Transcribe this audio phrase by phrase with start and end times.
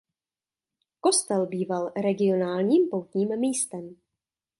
[0.99, 3.95] Kostel býval regionálním poutním místem.